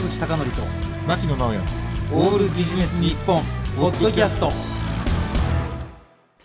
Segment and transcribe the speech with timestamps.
[0.00, 0.62] 口貴則と
[1.06, 1.58] 牧野直哉
[2.12, 3.42] オールビジネス日本
[3.76, 4.69] ポッドキャスト。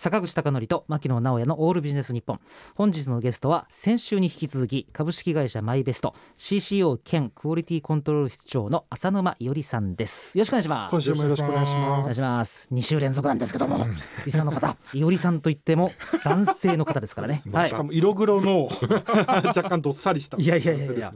[0.06, 2.38] 坂口孝則と牧野直哉のオールビジネス日本
[2.76, 10.38] 本日のゲストは先週に引き続き株式会社マイベスト CCO 兼クオリティコントロール室長の浅沼伊織さんです。
[10.38, 10.90] よろしくお願いします。
[10.92, 12.68] 今週もよろしくお願いしまお願いすします。
[12.72, 13.84] 2週連続なんですけども。
[14.24, 15.90] リスナーの方伊織さんといっても
[16.22, 17.42] 男性の方ですからね。
[17.52, 17.68] はい。
[17.68, 18.68] しかも色黒の
[19.44, 21.12] 若干どっさりしたいやいやいやいや。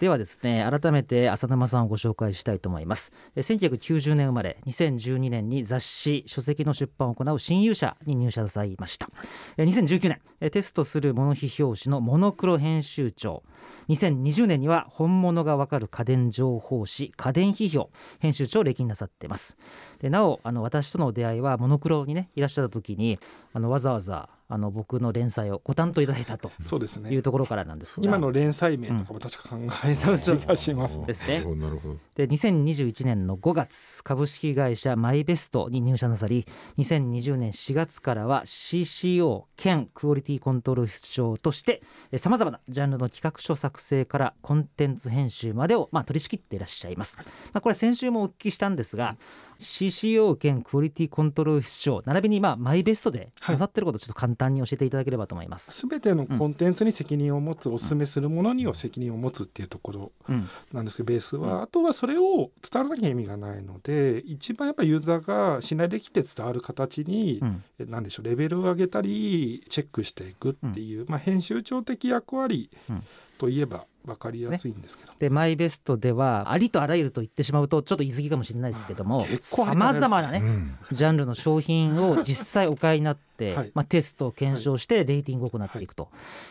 [0.00, 3.10] ではですね改めて浅沼さんをご紹介したいと思います。
[3.36, 9.10] えー1990年生まれ2012年に雑誌書籍の出版を行う新勇者に入社なさいました。
[9.56, 13.42] 2019年テストするモノ批評紙のモノクロ編集長。
[13.88, 19.56] 2020年には本物がわかる家電情報誌家電批評編集長を歴任なさっています。
[20.00, 23.18] でなおあの私との出会いはモノクロにねいらっしゃった時に
[23.52, 27.10] あのわざわざあの僕の連載をご担当いただいたとそうですね。
[27.10, 28.00] いうところからなんです。
[28.00, 30.98] が今の連載名とかも確か考えた気がします。
[30.98, 31.96] ねですねなるほどなるほど。
[32.14, 36.46] で2021年の5月株式会社マイベストに入社なさり
[36.78, 41.82] 2020年4月からは CCO 兼クオリティコントロール室長として
[42.16, 49.16] さまざまなジャンルの企画書作成からコンテンツ編集までを、まあ、取り仕切っていらっしゃいます、まあ、これ先週もお聞きしたんですが
[49.58, 60.48] CCO 兼クオリティコントロール室長並びにまあマイベストでなさってることをちょっと簡単に教えていただければと思います、すべてのコンテンツに責任を持つ、お勧めするものには責任を持つっていうところうん。
[60.72, 67.64] なんですけどベースは、あとはそれを伝わらなきゃ意味がないので一番やっぱユーザーが信頼できて伝わる形に、うん。
[67.80, 73.02] えなんでしょうレベルを上げたりチェックしていくっていう、まあ、編集長的役割うん
[73.38, 80.78] といえば分かりやすいんですけど、でマイベストではありとあらゆると言ってしまうとちょっと言い過ぎかもしれないですけどもさまざまなねうん。
[80.92, 83.72] ジャンルの商品を実際お買いになって、はい。
[83.74, 86.08] まあ、テストを検証してレーティングを行っていくと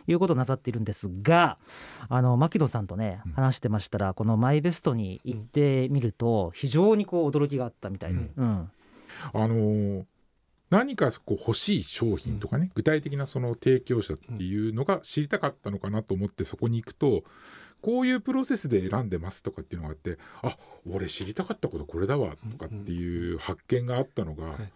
[0.07, 1.57] いうことをなさっているんですが
[2.09, 3.31] あの牧野さんとねうん。
[3.33, 8.71] 話してましたらこのマイベストに行ってみると非常にこう驚きがあったみたいで、うん。
[9.33, 10.03] あのー
[10.69, 17.23] 何かこう欲しい商品とかね、具体的なその提供者っていうのが知りたかったのかなと思ってそこに行くと
[17.81, 20.57] こういうプロセスで選んでますとかっていうのがあってあ
[20.89, 24.71] 俺知りたかったことこれだわとかっていう発見があったのが、はい。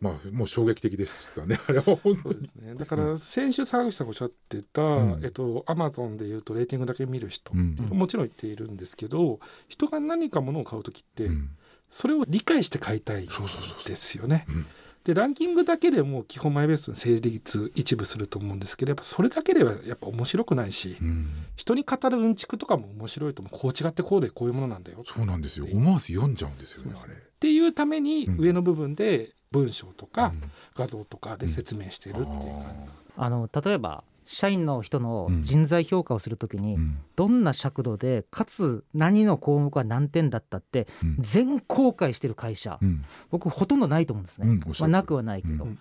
[0.00, 1.58] まあもう衝撃的でしたね。
[1.66, 2.48] あれは本当に。
[2.60, 2.74] ね。
[2.76, 5.24] だから先週沢口さんがおっしゃってた、うん。
[5.24, 7.74] えっとアマゾンでいうとレーティングだけ見る人、うん。
[7.74, 11.50] もちろん言っているんですけど人が何か物を買う時って、うん。
[11.90, 14.46] それを理解して買いたいんそうそうそうですよね。
[14.48, 14.66] うん
[15.08, 21.46] でランキングだけでも基本マイベストに成立一部すると思うんですけどやっぱそれだけではやっぱ面白くないし、うん。
[21.56, 23.58] 人に語るうんちくとかも面白いと思う。
[23.58, 25.02] こう違ってこうでこういうものなんだよ。
[25.06, 25.66] そうなんですよ。
[25.72, 27.14] 思わず読んじゃうんですよねあれ。
[27.14, 28.38] っていうためにうん。
[28.38, 30.52] 上の部分で文章とかうん。
[30.74, 32.92] 画像とかで説明してるっていう感じ。
[33.16, 35.42] あの例えば社員の人のうん。
[35.42, 36.98] 人材評価をするときに、うん。
[37.16, 41.16] どんな尺度でかつ何の項目は何点だったってうん。
[41.20, 43.04] 全公開してる会社、うん。
[43.30, 45.78] 僕ほとんどないと思うんですね、まあ、なくはないけど、うん。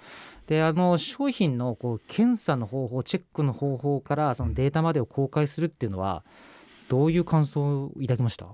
[0.47, 6.23] であの商品のこう検査の方法チェックの方法からそのデータまでを公開するっていうのは
[6.87, 8.47] どういう感想を抱きました？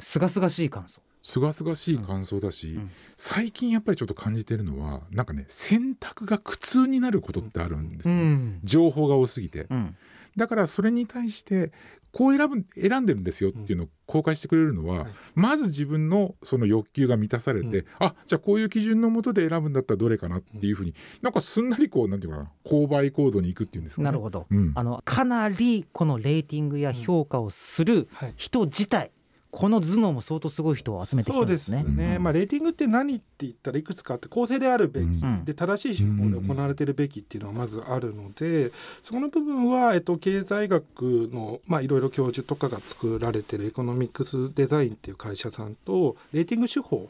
[0.00, 2.90] すがすがしい感想、すがすがしい感想だし、うん。
[3.16, 8.60] 最近やっぱりちょっと感じてるのはなんかね選択が苦痛になることってあるんですよ、ん。
[8.64, 9.66] 情報が多すぎて。
[9.70, 9.96] うん。
[10.36, 11.72] だからそれに対して
[12.12, 15.12] こう選ぶ選んでるんですよっていうのを公開してくれるのは、はい。
[15.34, 17.86] まず自分のその欲求が満たされて、うん。
[17.98, 24.72] あじゃあこういう基準のもとで選ぶんだったらどれかなっていうふうになんかすんなりこうなんていうかな購買行動に行くっていうんですか、ね、なるほど、うん。
[24.74, 28.34] あのかなりこのレーティングや評価をするはい。
[28.36, 29.10] 人自体
[29.50, 31.78] この頭脳も相当すごい人を集めてきたんですね。
[31.78, 32.22] そうですね、うん。
[32.22, 35.44] まあ、レーティングって何って言ったらいくつかあって公正であるべき、うん。
[35.44, 38.72] で正しい手法で行われているべきっていうのはまずあるので
[39.02, 47.08] そこの部分は、えっと、経済学のまあいろいろ教授とかが作られてるエコノミクスデザインっていう会社さんとレーティング手法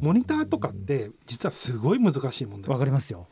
[0.00, 3.26] モニターとかって実はすごい難しい問題わかりますよ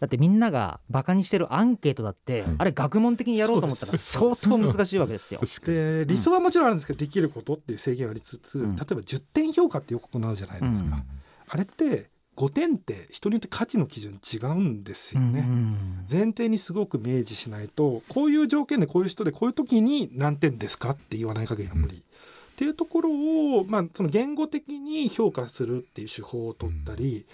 [0.00, 3.98] だってみんながバカにしてるアンケートだって、うんあれ学問的にやろうと思ったら。
[3.98, 5.40] 相当難しいわけですよ。
[5.64, 8.76] で理想はもちろんあるんですけど、できることっていう制限はありつつ、うん。
[8.76, 11.04] 例えば10点評価ってよく行うじゃないですか、うん。
[11.48, 15.40] あれって5点って人によって価値の基準違うんですよね。
[15.40, 21.96] うん前提にすごく明示しないとこういう条件でこういう人でこういう時に何点ですかって言わない限りは無理。
[21.96, 27.26] っていうところを、まあ、その言語的に評価するっていう手法を取ったり、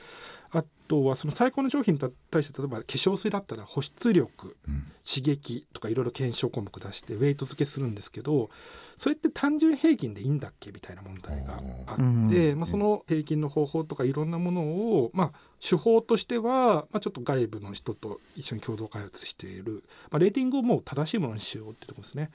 [0.52, 2.00] あとはその最高の商品に
[2.31, 4.93] 対して例えば化粧水だったら保湿力うん。
[5.04, 8.50] 刺激とかいろいろ検証項目出してウェイト付けするんですけど
[8.96, 22.31] それって単純平均でいいんだっけみたいな問題があって、うまあ、その平均の方法とかいろんなものを、まあ、手法としては、まあ、ちょっと外部の人と一緒に共同開発している、まあ、レーティングをもう正しいものにしようってとこですね。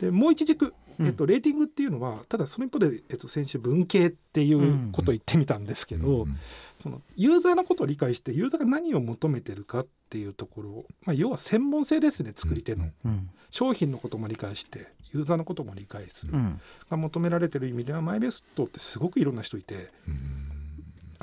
[0.00, 6.38] でもう一軸うんえっと、レーティングっていうのはただその一方で、えっと、先週文系っていうことを言ってみたんですけど、うん。
[6.76, 13.30] そのユーザーのことを理解してユーザーが何を求めてるかっていうところを、まあ、要は専門性ですね作り手の、うん。
[13.50, 16.60] 商品のことも理解してユーザーのことも理解する、うん。
[16.90, 20.51] が求められてる意味ではマイベストってすごくいろんな人いてうん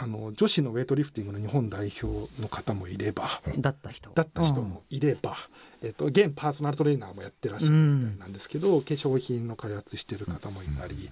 [0.01, 2.07] あの女子のウェイトリフティングの日本代表
[2.42, 4.12] の方もいればだった人。
[4.12, 5.36] だった人もいれば、
[5.84, 11.10] えっと現パーソナルトレーナーもやってらっしゃるみたいなんですけど、化粧品の開発してる方もいたり、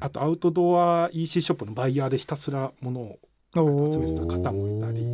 [0.00, 3.18] あとアウトドア EC ショップのバイヤーでひたすらものを
[3.56, 5.06] お集めてた方もいたり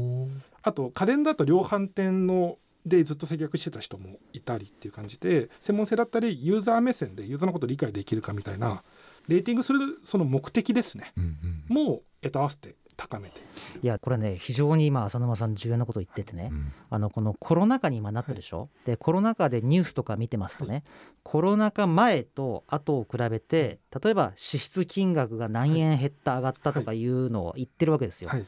[0.62, 8.82] あと家電だと量販店のでずっと接客してた人もいたりっていう感じで専門性だったりユーザー目線でユーザーのことを理解できるかみたいな
[9.26, 11.12] レーティングするその目的ですね。
[11.16, 11.74] うんうん。
[11.74, 13.48] もえっと合わせて高めている。
[13.82, 16.72] いやこれね非常に今浅沼さん重要なことを言っててね、うん。
[16.90, 20.84] あのこのコロナ禍に今なったでしょ、でコロナ禍でニュースとか見てますとね、
[21.22, 28.30] コロナ禍前と後を比べて例えば支出金額が何円減った上がったとかいうのを言ってるわけですよ。
[28.30, 28.46] はい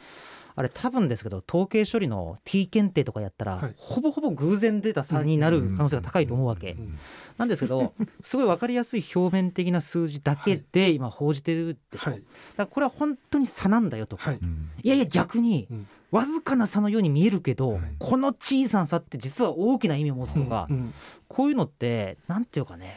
[0.59, 3.75] あれ多分ですけど統計処理の T 検定とかやったら、はい。
[3.77, 6.99] ほぼほぼ偶然出た差になる可能性が高いと思うわけ、うん
[7.37, 12.21] なんですけど すごい分かりやすい表面的な数字だけで今報じてるでしょ、はい。
[12.21, 14.39] だからこれは本当に差なんだよと、はい。
[14.43, 14.71] うん。
[14.83, 15.87] いやいや逆にうん。
[16.11, 17.81] わずかな差のように見えるけど、はい。
[18.01, 20.93] この小さな差って実は大きな意味を持つとか、うん。
[21.29, 22.97] こういうのってなんていうかね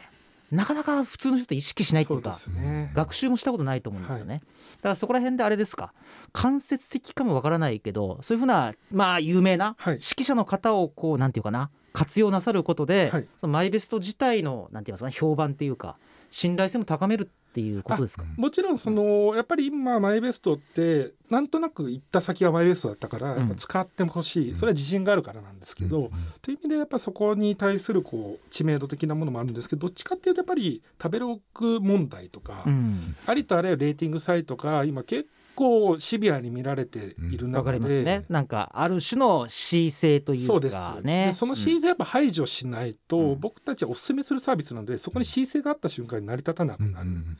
[0.52, 2.92] なかなか普通の人って意識しないっていうかね。
[2.94, 4.42] 学習もしたことないと思うんですよね、
[4.76, 5.94] だからそこら辺であれですか？
[6.32, 9.94] 間接的かもわからないけどそういうふうなまあ有名なはい。
[9.94, 13.26] 指揮者の方をこうなんていうかな活用なさることで、はい。
[13.40, 15.96] そのマイベスト自体のなんて言いますかね評判っていうか
[16.32, 18.24] 信頼性も高めるっていうことですか？
[18.36, 24.54] もちろんそのやっぱり今マイベストってなんとなく行った先がマイベストだったから使ってほしい。
[24.54, 33.14] それは自信があるからなんですけど、うんという意味でやっぱそこに対するこう知名度的なものもあるんですけどどっちかっていうとやっぱり食べログ問題とか、うん。
[33.26, 38.24] ありとあらゆるレーティングサイトが今結構シビアに見られている中で、りますね。
[38.28, 40.72] なんかある種の恣意性といそうです。
[40.72, 43.40] うかでねそのシーズンやっぱ排除しないと、うん。
[43.40, 47.36] 僕たちはお勧めするサービスなのでそこに恣意性があった瞬間に成り立たなくうんなる、っ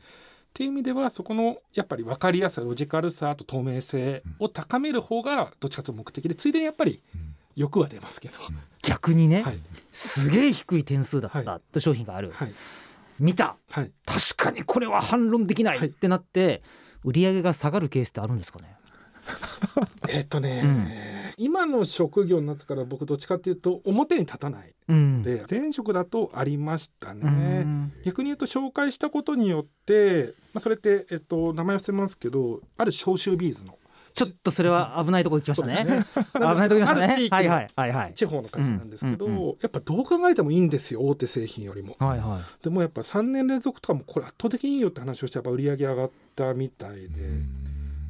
[0.53, 7.35] ていう意味ではそこのやっぱり分かりやすさロジカルさあと透明性を高める方がどっちかというと目的でついでにやっぱりうん。
[7.55, 8.33] 欲は出ますけど、
[8.81, 9.59] 逆にね、はい。
[9.91, 12.53] すげえ低い点数だったはって商品がある、はい。
[13.19, 13.57] 見た。
[13.69, 13.91] はい。
[14.07, 15.77] 確かにこれは反論できない。
[15.77, 16.63] ってなって
[17.03, 18.75] 売り上げが下がるケースってあるんですかね？
[20.09, 20.87] えっとね、うん。
[21.37, 24.73] 今の職業になってから僕どっちかっていうと表に立たない。
[24.89, 25.23] うん。
[25.23, 27.93] で前職だとありましたね、うん。
[28.05, 33.77] 逆に言うと紹介したことによって、まあ、それって、えっと、名前忘れますけどある消臭ビーズの
[34.15, 35.83] ちょっとそれは危ないとこ行きましたね。
[35.83, 36.05] ね。
[36.33, 37.29] 危ないとこ行きましたね。
[37.31, 37.67] はいはい。
[37.75, 38.13] はいはい。
[38.13, 41.95] 地方の会社なんですけど、うんうんやっぱどう考えてもいいんですよ大手製品よりも。
[41.99, 42.63] はいはい。
[42.63, 47.21] でもやっぱ3年連続とかもこれ圧倒的にいいよって話をしてやっぱ売り上げ上がったみたいで、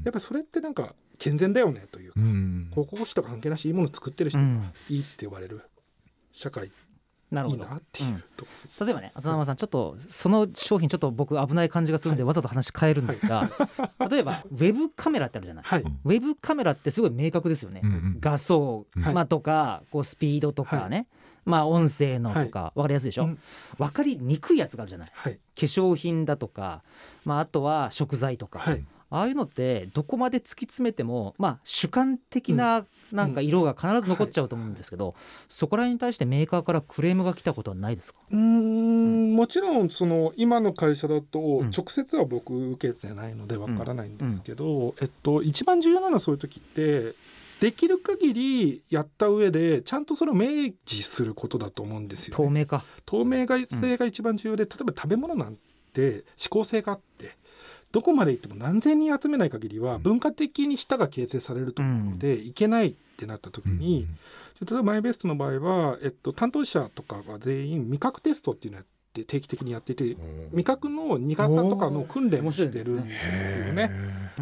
[0.04, 2.68] やっぱそれってなんか健全だよねというか、うん。
[2.72, 4.74] 広告費とか関係なしいいもの作ってる人がうん。
[4.90, 5.62] いいって言われる
[6.32, 6.72] 社会
[7.34, 7.66] なるほど。
[7.66, 13.50] なっていうとこです、例えばね浅沼さんちょっとその商品ちょっと僕危ない感じがするんでわざと話変えるんですが
[14.10, 15.64] 例えばウェブカメラってあるじゃない。
[15.64, 17.82] はい、うんウェブカメラってすごい明確ですよね。
[17.84, 18.18] うんうん。
[18.20, 19.14] 画素、はい。
[19.14, 21.08] まあ、とかこうスピードとかね、
[21.46, 23.40] まあ音声のとか分かりやすいでしょ、うん。
[23.78, 25.12] 分かりにくいやつがあるじゃない。
[25.14, 25.36] はい。
[25.36, 26.84] 化粧品だとか、
[27.26, 28.86] まあ、あとは食材とか、はい。
[29.10, 35.16] ああいうのってどこまで突き詰めても、まあ、主観的ななんか色が必ず残っちゃうと思うんですけど、
[35.48, 38.20] そこら辺に対してメーカーからクレームが来たことはないですか？
[38.32, 41.72] うーんもちろんその今の会社だとん。
[41.72, 47.14] 直接は僕受けてないのでわからないんですけど、えっと、一番重要なのはそういう時って
[47.60, 52.46] できる限りやった上でちゃんとそれを明示することだと思うんですよ、ね。
[52.46, 52.84] 透明化。
[53.06, 55.56] 透明性が一番重要で、例えば食べ物なん
[55.94, 57.32] て指向性があって
[57.92, 64.08] どこまで行っても何千人集めない限りは文化的に舌が形成されると思うので、いけないってなった時に、
[64.62, 70.18] 例えばマイベストの場合は、えっと、担当者とかが全員味覚テストっていうのをやって定期的にやっていて
[70.52, 73.14] 味覚の苦さとかの訓練をしてるんで
[73.64, 73.92] すよね。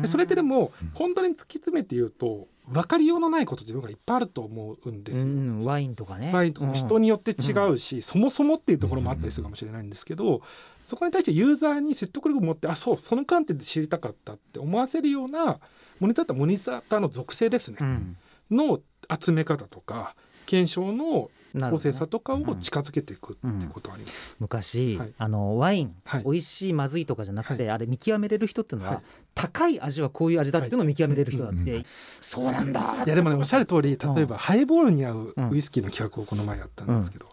[0.01, 5.23] でそれってでもうん本当に突き詰めて言うと分かりようのないことっていうのがいっぱいあると思うんですよ。
[5.25, 6.31] うん、ワインとかね。
[6.33, 10.41] ワインとかも人によって違うし、そもそもっていうところもあったりするかもしれないんですけど、
[10.85, 15.59] そこに対してユーザーに説得力を持ってあそうその観点で知りたかったって思わせるような
[15.99, 18.17] モニターってモニターの属性ですね、うん
[18.51, 18.79] の
[19.21, 20.15] 集め方とか
[20.45, 21.91] 検証のなるほどね。
[21.91, 24.35] 公正さとかを近づけていくっていうことはあります。
[24.39, 25.13] 昔、はい。
[25.17, 26.23] あのワイン、はい。
[26.23, 29.03] 美味しいまずいとかじゃなくて、あれ見極めれる人っていうのは、はい。
[29.35, 31.85] 高い味はこういう味だっていうのを見極めれる人だって、はい
[32.19, 37.27] そうなんだいやでもねおっしゃる通り例えばハイボールに合ううんウイスキーの企画をこの前やったんですけど、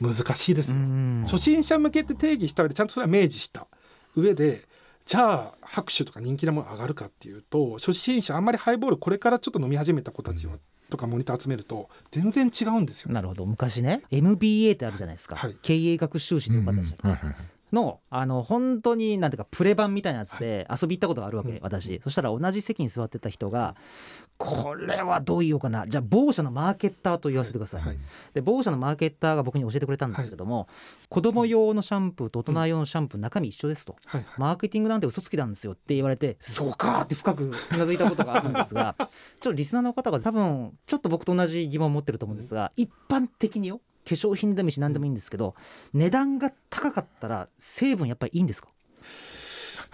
[0.00, 1.22] 難しいですよ、うん。
[1.26, 3.66] 初心者向けって定義した上でちゃんとそれは明示した
[4.16, 4.66] 上で
[5.06, 10.54] じゃあ拍手とか人気なもの上がるかっていうと初心者あんまりハイボールこれからちょっと飲み始めた子たちは、
[10.90, 13.12] とかモニター集めると全然違うんですよ。
[13.12, 13.46] なるほど。
[13.46, 15.56] 昔ね MBA ってあるじゃないですか、はい。
[15.62, 17.36] 経営学修士の方たちはいはいはい
[17.74, 21.58] のあの本当になんていうかプレ版みたいなやつで遊び行ったことがあるわけ、うん。
[21.62, 22.00] 私。
[22.02, 23.74] そしたら同じ席に座ってた人が
[24.38, 25.86] これはどう言おうかな。
[25.86, 27.98] じゃあ某社のマーケッターと言わせてください、はい。
[28.32, 30.68] で某社のマーケッターが僕に教えてくれたんですけども、
[31.08, 34.40] 子供用のシャンプーと大人用のシャンプー中身一緒ですと、はいはい。
[34.40, 39.08] マーケティングなんて嘘つきなんですよって言われてそうかって深くうなずいたことがあるんですが ちょっ
[39.40, 45.54] とリスナーの方が多分ちょっと僕と同じ疑問を持ってると思うんですが一般的によ化粧品でもいいし何でもいいんですけど
[45.92, 48.68] 値段が高かったら成分やっぱりいいんですか？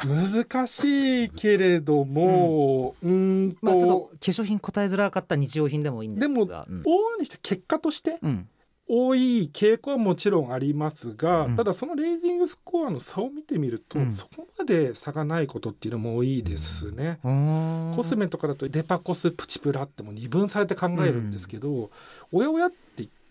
[0.04, 6.80] 難しいけれども、うーんと、まあちょっと化粧品答えづらかった日用品でもいいんですでもがうん。
[6.80, 8.48] 往々にして結果としてうん。
[8.92, 11.56] 多い傾向はもちろんありますが、うん。
[11.56, 14.12] ただそのレーティングスコアの差を見てみると、うん。
[14.12, 17.20] そこまで差がないことっていうのも多いですね。
[17.22, 17.92] うー。
[17.92, 21.90] んコスメとかだとデパコスプチプラってもう二分されて考えるんですけど、
[22.32, 22.76] おやおやって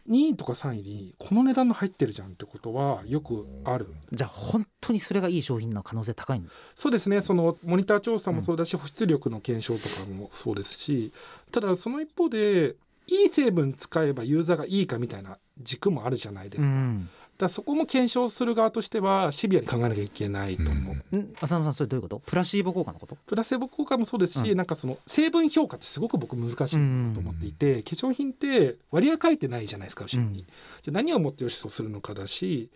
[0.10, 3.94] 2位とか3位にこの値段の入ってるじゃんってことはよくある。
[4.12, 6.42] じゃあ本当にそれがいい商品の可能性高い
[6.76, 7.22] そうですね。
[7.22, 11.12] そのモニター調査もそうだし、保湿力の検証とかもそうですし
[11.52, 12.76] ただその一方で
[13.08, 17.10] いい成分使えばユーザーがいいかみたいな軸もあるじゃないですか,、だかん
[17.46, 21.20] らそこも検証する側としてはシビアに考えなきゃいけないと思う、うん。
[21.20, 21.34] ん。
[21.42, 22.20] 浅野さんそれどういうこと？
[22.26, 23.16] プラシーボ効果のこと？
[23.16, 24.58] プラセボ効果もそうですし、うん。
[24.58, 30.46] なんかその成分評価ってすごく僕難しいなと思っていて、化粧品って割合書いてないじゃないですか後ろに、うん。
[30.46, 30.50] じゃ
[30.90, 32.70] あ何をもって良しとするのかだし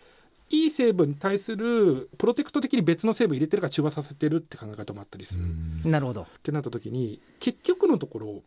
[0.50, 8.42] いい成分に対するプロテクト的に別の成分入れてるから中和させてるって考え方もあったりする、っなるほど、てなった時に結局のところ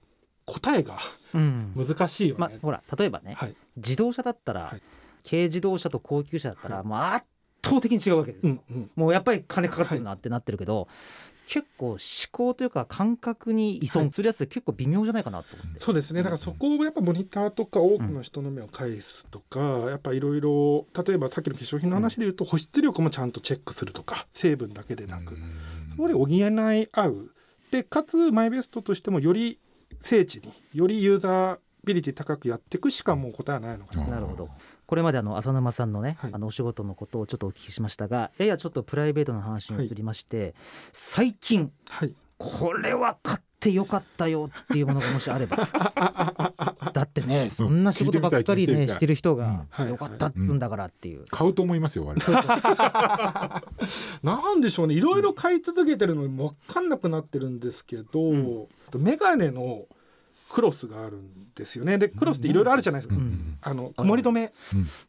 [0.44, 0.98] 答えが
[1.34, 1.72] うん。
[1.76, 3.56] 難しいよね、まあほら例えばね、はい。
[3.76, 4.82] 自動車だったら、はい
[5.28, 6.86] 軽自動車と高級車だったら、はい。
[6.86, 7.26] もう圧
[7.64, 8.90] 倒的に違うわけですよ、うんうん。
[8.96, 10.88] もうやっぱり金かかってるなってなってるけど、
[11.48, 11.98] 結構思
[12.32, 16.22] 考というか感覚に依存するやつ結構微妙じゃないかなと思って、そうですね。
[16.22, 25.36] だからそこをやっぱモニターとか多くの人の目を返すとか、やっぱいろいろ例えばさっきの化粧品の話で言うと保湿力もちゃんとチェックするとか成分だけでなく、
[25.90, 27.30] そこで補い合う。
[27.70, 29.60] でかつマイベストとしてもより
[30.00, 34.48] 精緻によりユーザービリティ高くやっていくしかもう答えはないのかな、うんなるほど
[34.86, 36.30] これまであの浅沼さんのね、はい。
[36.32, 40.54] あのお仕事のことをちょっとお聞きしましたがややちょっとプライベートな話に移りまして、
[40.92, 42.14] 最近はい。
[42.38, 45.56] これは買ってよかったよっていうものがもしあれば。
[46.92, 53.62] だってねそんな仕事ばっかりねしてる人がよかったっつうんだからっていう、買うと思いますよ我々。
[54.22, 54.94] なんでしょうね。
[54.94, 58.66] いろいろ買い続けてるのに分かんなくなってるんですけど、うん。
[58.98, 59.86] メガネの
[60.48, 61.98] クロスがあるんですよね。
[61.98, 63.58] でクロスっていろいろあるじゃないですか、うん。
[63.60, 64.52] あの曇り止め、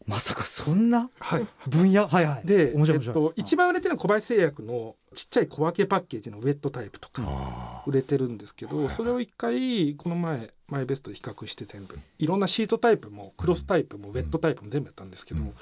[0.06, 1.10] まさかそんな？
[1.20, 2.08] はい、分野？
[2.08, 2.48] はいはい。
[2.48, 11.98] で、面白い面白い、えっと、一番売れてるのは小林製薬のちっちゃい小分けパッケージのウェットタイプとかあ売れてるんですけどそれを一回この前マイベストで比較して全部。
[12.20, 15.54] いろんなシートタイプもクロスタイプもウェットタイプも全部やったんですけど、うん。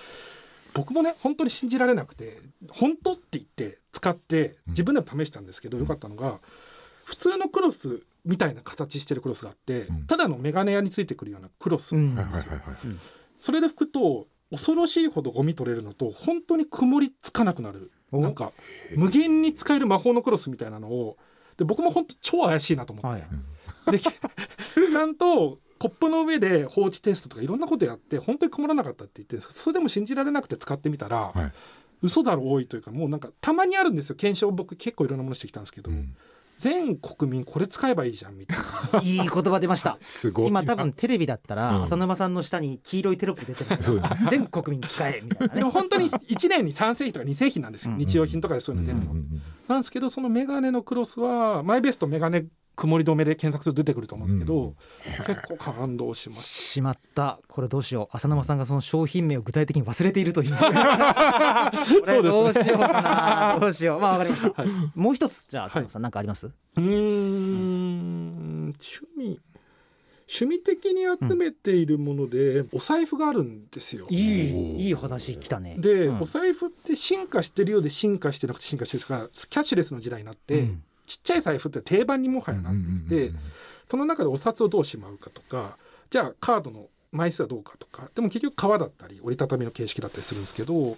[0.74, 2.40] 僕もね本当に信じられなくて
[2.70, 6.40] 本当って言って使って自分でも試したんですけど、よかったのが
[7.06, 10.08] 普通のクロスみたいな形してるクロスがあって、うん。
[10.08, 12.16] ただのメガネ屋についてくるようなクロス、うん。
[12.16, 12.58] はいはいはいはい。
[13.40, 17.92] それで拭くと恐ろしいほどゴミ取れるのと本当に曇りつかなくなる。
[18.12, 18.20] お。
[18.20, 18.52] なんか
[18.96, 21.18] 無限に使える魔法のクロスみたいなのを。
[21.58, 23.92] で僕も本当超怪しいなと思って、はい。
[23.92, 24.00] で
[24.92, 31.52] ちゃんとコップの上で放置テストとかいろんなことやって本当に曇らなかったって言ってそれでも信じられなくて使ってみたら、はい。
[32.02, 34.16] 嘘だろ多いというかもうなんかたまにあるんですよ。
[34.16, 36.16] 検証僕結構いろんなものしてきたんですけど、うん
[36.58, 38.58] 全国民これ使えばいいじゃんみたい
[38.94, 39.02] な。
[39.04, 39.98] いい言葉出ました。
[40.00, 41.84] すごい今多分テレビだったら、うん。
[41.84, 44.28] 浅沼さんの下に黄色いテロップ出てるそうだね。
[44.30, 45.60] 全国民使えみたいなね。
[45.60, 52.46] でも本当に1年に3製品とか2製品なんですよ、うん日用品とかでそういうの出るの、うんうんなんですけどそのメガネのクロスはマイベストメガネ
[52.76, 54.76] 曇り止めで検索すると出てくると思うんですけど、
[55.26, 57.40] 結構感動しまししまった。
[57.48, 58.16] これどうしよう。
[58.16, 60.52] 浅沼さんがその商品名を具体的に忘れているという。
[60.56, 63.58] こたれどうしようかな。
[63.60, 64.72] どうしようまあわかりました、はい。
[64.96, 69.40] もう一つじゃあ浅沼さん何かあります、うーん趣味。
[70.28, 74.08] 趣味的に集めているもので、お財布があるんですよ。
[74.10, 75.76] いいいい話来たね。
[75.78, 76.22] で、うん。
[76.22, 79.06] お財布って進化してるようで進化してなくて進化してる。
[79.06, 82.74] からキャッシュレスの時代になって、うんちっちゃい財布って定番にもはやなっ
[83.10, 83.26] て。
[83.26, 83.38] いて、
[83.88, 85.78] その中でお札をどうしまうかとか
[86.10, 88.10] じゃあカードの枚数はどうかとか。
[88.14, 90.98] でも結局革だったり折りたたみの形式だったりするんですけど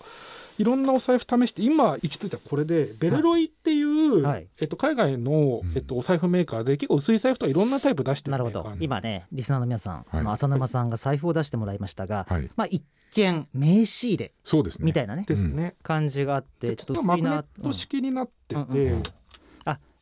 [0.58, 4.48] いろんなお財布試して今行き着いたこれでベルロイっていう、はい。
[4.60, 8.68] えっと、海外の、えっと、お財布メーカーで結構薄い財布とかいろんなタイプ出してなるほど。
[8.80, 10.06] 今ねリスナーの皆さん、はい。
[10.12, 12.50] あの浅沼さんが財布を出してもらいましたが、はい。
[12.56, 12.84] まあ一
[13.14, 14.86] 見名刺入れそうですね。
[14.86, 15.76] みたいなねね。
[15.84, 17.42] 感じがあってでちょっと薄いな。
[17.42, 19.04] ット式になってて、うんうんうん。
[19.04, 19.04] あ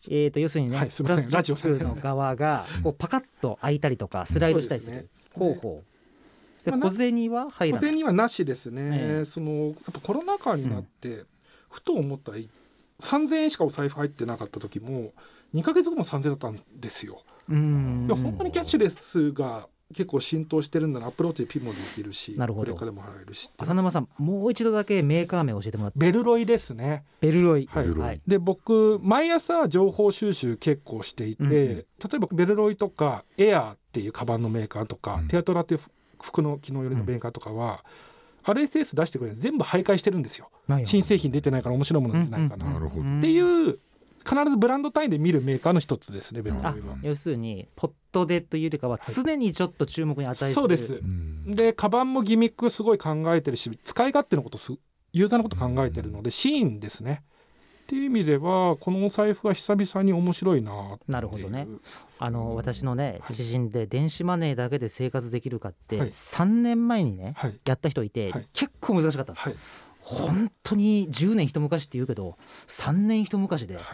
[0.10, 5.84] えー、と要するにね、はいすんラジオラスチックの側がこうパカッと開いたりとかスライドしたりする、そう
[6.66, 7.94] で小銭は入ら小ない。
[7.96, 9.26] 銭はなしですね、ええ。
[9.26, 11.26] そのやっぱコロナ禍になって、
[11.70, 12.40] ふと思ったら
[13.00, 15.14] 3000円しかお財布入ってなかった時も
[15.54, 17.22] 2ヶ月後も3000円だったんですよ。
[17.50, 18.08] うん。
[18.08, 21.08] いや本当にキャッシュレスが結構浸透してるんだな。
[21.08, 22.66] アップローチでピンもできるしなるほど。
[22.66, 26.00] クレカでも払えるし浅沼さんもう一度だけメーカー名を教えてもらって。
[26.00, 27.04] ベルロイですね。
[27.22, 27.68] ベルロイ。
[27.72, 27.90] はい。
[27.90, 28.22] はい。
[28.26, 35.28] で僕毎朝情報収集結構していて、うん例えばベルロイとかエアーっていうカバンのメーカーとか、うん。
[35.28, 35.82] テアトラっていう
[36.22, 37.84] 服の機能寄りのメーカーとかは、
[38.44, 40.50] RSS 出してくれる全部徘徊してるんですよ。
[40.86, 43.18] 新製品出てないから面白いもの出てないかな、なるほど。
[43.18, 43.80] っていう
[44.28, 46.70] 必ずブランド単位で見るメーカーの一つですねベルは。
[46.70, 50.94] あ要するにポットでというよりかは常にちょっと注目に値する、そうです。
[50.94, 51.56] うん。
[51.56, 54.74] でカバンもギミックすごい考えてるし使い勝手のことす
[55.14, 57.24] ユーザーのこと考えてるのでシーンですね。
[57.84, 61.12] っていう意味ではこのお財布は久々に面白いなっていう。
[61.12, 61.68] なるほどね。
[62.18, 63.36] あの私のねはい。
[63.36, 66.10] 知人で電子マネーだけで生活できるかってはい。
[66.10, 67.60] 3年前にねはい。
[67.66, 68.48] やった人いてはい。
[68.54, 69.56] 結構難しかったんですはい
[70.08, 73.86] 本当に10年一昔って言うけど3年一昔ではい。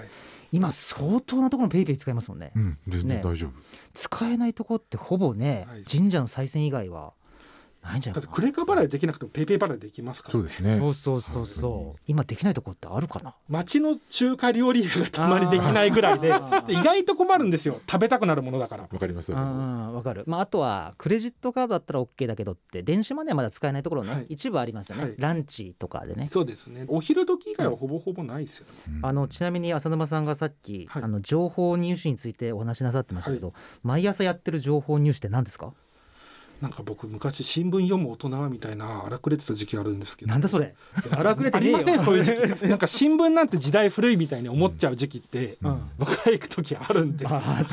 [0.51, 2.51] 今相当なところのペイペイ使いますもんね。
[2.53, 3.21] うん全ね。
[3.23, 3.51] 然大丈夫。
[3.93, 5.83] 使えないとこってほぼねはい。
[5.83, 7.13] 神社の賽銭以外は
[7.81, 10.31] ないんじゃないだってクレカ払いできなくてもペイペイ払いできますから。
[10.33, 10.77] そうですね。
[10.79, 12.01] そうそうそうそう。
[12.07, 13.35] 今できないとこってあるかな。
[13.50, 16.33] 町の中華料理屋がたまにできないぐらいで
[16.67, 17.81] 意外と困るんですよ。
[17.89, 18.83] 食べたくなるものだから。
[18.83, 19.31] わかります。
[19.31, 24.25] わかる、まあ、あとはクレジットカードだったら OK だけどって電子マネーはまだ使えないところね、はい。
[24.29, 25.15] 一部ありますよね、はい。
[25.17, 26.27] ランチとかでね。
[26.27, 26.85] そうですね。
[26.88, 29.05] お昼時以外はほぼほぼないですよね、うん。
[29.05, 31.03] あのちなみに浅沼さんがさっき、はい。
[31.03, 35.73] あの情報入手についてお話しなさってましたけど、毎朝やってる情報入手って何ですか？
[36.61, 40.31] なんか僕昔新聞読む大人はみたいな荒くれてた時期あるんですけど。
[40.31, 40.75] なんだそれ。
[41.09, 41.77] 荒くれてあねえよ。
[41.79, 42.65] りませんそういう時期。
[42.69, 45.81] なんか新聞なんて時代古いみたいに思っちゃう時期って、うん。
[45.97, 47.41] 僕が行く時あるんですよ。
[47.41, 47.65] あ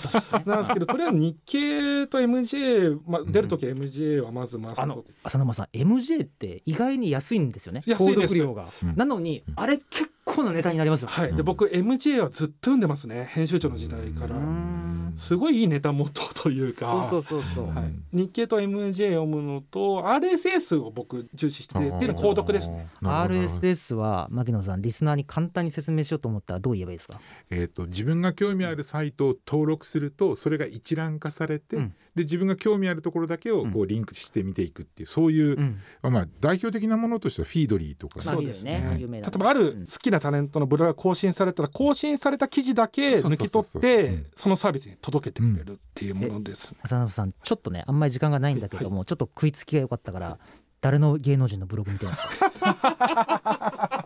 [0.47, 7.83] なんですけどとりあえず日経と MJ、まあ、出る時は MJ はまずまずあの浅沼さん MJ って意外に安いんですよね。
[7.87, 8.35] 購安いです。
[8.35, 8.97] 読料が、うん。
[8.97, 13.29] なのにあれ結構なネタになりますよ、はい、うんで僕 MJ はずっと読んでますね。
[13.31, 14.35] 編集長の時代から。
[14.35, 14.88] うーん
[15.19, 17.07] すごいいいネタ元というか。
[17.11, 22.71] そうそうそうそう、はい、日経と MJ 読むのと RSS を僕重視しててっていうのは購読です。
[22.71, 22.89] ね。
[23.03, 27.21] RSS は牧野さんリスナーに簡単に説明しようと思ったらどう言えばいいですか？
[27.51, 35.57] えー、と自分が興味あるサイトを登録するとそれが一覧化されて、うんで自分が興味あるところだけをこううリンクして見ていくっていうそういう、
[36.03, 36.13] うん。
[36.13, 38.83] まあ、代表的なものとしてはフィードリーとか、そうですね。
[38.85, 38.99] まあい。
[38.99, 46.75] 例えばある好きなタレントのブログが更新されたら更新された記事だけ抜き取ってそのサービスに届けてくれるっていうものです。
[46.83, 50.39] 浅野さんちょっとねあんまり時間がないんだけども、ちょっと食いつきが良かったから、
[50.81, 54.05] 誰の芸能人のブログ見てますか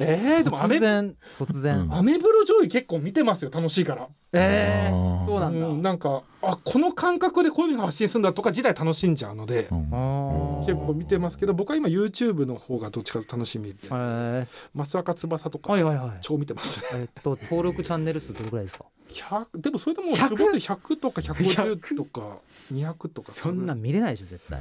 [0.00, 1.94] えー、でも突然突然、うん。
[1.94, 4.08] アメブロ上位結構見てますよ楽しいから。
[4.32, 5.22] えあー。
[5.22, 9.90] ー、そうなんだ、うんなんかあこの感覚でこういうの発信するんだとか自体楽しんじゃうのでうん。
[10.66, 16.18] 結構見てますけど僕は今 YouTube の方がどっちかと楽しみでえ増若翼とー、かはいはいはい。
[16.20, 17.00] 超見てますね。
[17.02, 20.28] えっと登録チャンネル数どれくらいですか？100でもそれでも 100?
[20.28, 22.38] すごい100とか150とか
[22.72, 23.30] 200とか。
[23.30, 24.60] そんなん見れないでしょ絶対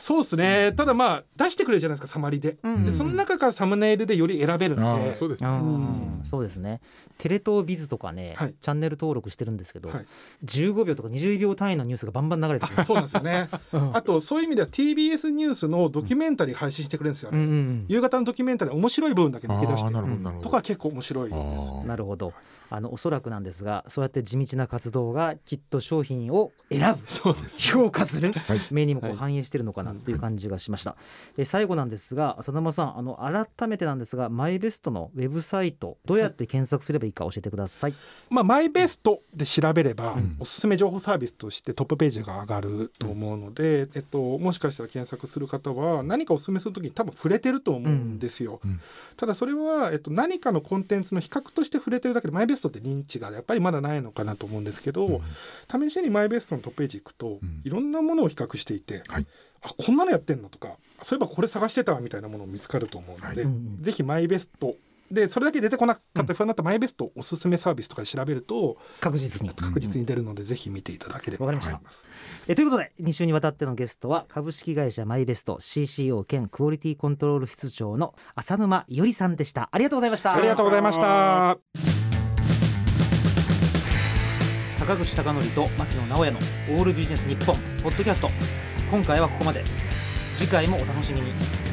[0.00, 0.72] そうですね。
[0.72, 2.84] ただまあ出してくれるじゃないですかサマリで,、うん。
[2.86, 5.12] でその中からサムネイルでより選べるあので。
[5.12, 6.22] ーそうですね、うんうん。
[6.24, 6.80] そうですね。
[7.18, 8.54] テレ東ビズとかね、はい。
[8.60, 10.06] チャンネル登録してるんですけど、はい。
[10.44, 13.48] 15秒とか20秒単位のニュースがバンバン流れてくるそうなんですよね。
[13.72, 13.96] うん。
[13.96, 19.86] あとそういう意味では TBS ニュースのドキュメンタリー配信してくれるんですよ、うんうん夕方のドキュメンタリー面白い部分だけ抜け出して。
[19.86, 20.48] あーなるほどなるほど。
[20.48, 21.72] とか結構面白いです。
[21.86, 22.32] なるほど。
[22.72, 27.60] あのおそらくなんですがそうやって地道な活動がきっと商品を選ぶそうです。
[27.60, 28.60] 評価するはい。
[28.70, 29.18] 目にもこうはい。
[29.18, 30.96] 反映してるのかなという感じがしました、
[31.36, 33.20] え最後なんですが浅沼さんあの
[33.56, 37.94] 改めてなんですがマイベストのウェブサイトどうやって検索すればいいか教えてください、
[38.28, 40.36] まあ、マイベストで調べれば、うん。
[40.38, 48.60] おすすめ情報サービスとしてトップページが上がると思うので、えっと、もしかしたら検索する方は何かおすすめするときに多分触れてると思うんですよ。
[48.64, 48.80] うん。
[49.16, 55.20] ただそれは、えっと、何かのコンテンツの比較として触れてるだけでマイベストって認知がやっぱりまだないのかなと思うんですけど、
[55.70, 57.60] 試しにマイベストのトップページ行くと、うん。
[57.64, 59.26] いろんなものを比較していて、はい
[59.62, 63.82] あこんなのやってんのとかそういえばこれ探してたわみたいなものを見つかると思うので、うんうん。
[63.82, 64.76] ぜひマイベスト
[65.10, 69.50] でそれだけ出てこなかったら不安になったマイベストおすすめサービスとかで調べると確実に。
[69.50, 71.70] 確実に出るので、ぜひ見ていただければわかりました。
[71.72, 72.06] と思います。
[72.46, 79.68] えということで2週にわたってのゲストは株式会社マイベスト CCO 兼クオリティコントロール室長の浅沼よりさんでした。
[79.72, 80.34] ありがとうございました。
[80.34, 81.58] ありがとうございました。
[84.78, 86.38] 坂口孝則と牧野直哉の
[86.78, 88.30] オールビジネス日本ポッドキャスト
[88.90, 89.62] 今回はここまで。
[90.34, 91.69] 次回もお楽しみに。